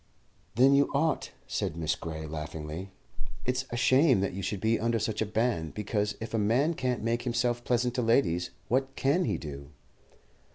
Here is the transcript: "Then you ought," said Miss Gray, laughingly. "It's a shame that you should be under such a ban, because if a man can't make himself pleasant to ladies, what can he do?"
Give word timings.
"Then 0.55 0.73
you 0.73 0.89
ought," 0.95 1.29
said 1.45 1.77
Miss 1.77 1.93
Gray, 1.93 2.25
laughingly. 2.25 2.89
"It's 3.45 3.65
a 3.69 3.77
shame 3.77 4.19
that 4.21 4.33
you 4.33 4.41
should 4.41 4.59
be 4.59 4.79
under 4.79 4.97
such 4.97 5.21
a 5.21 5.27
ban, 5.27 5.69
because 5.75 6.15
if 6.19 6.33
a 6.33 6.39
man 6.39 6.73
can't 6.73 7.03
make 7.03 7.21
himself 7.21 7.63
pleasant 7.63 7.93
to 7.93 8.01
ladies, 8.01 8.49
what 8.67 8.95
can 8.95 9.25
he 9.25 9.37
do?" 9.37 9.69